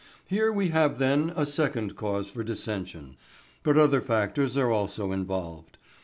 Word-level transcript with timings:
Here 0.25 0.51
we 0.51 0.69
have 0.69 0.97
then 0.97 1.31
a 1.35 1.45
second 1.45 1.95
cause 1.95 2.27
for 2.27 2.43
dissension. 2.43 3.17
But 3.61 3.77
other 3.77 4.01
factors 4.01 4.57
are 4.57 4.71
also 4.71 5.11
involved. 5.11 5.77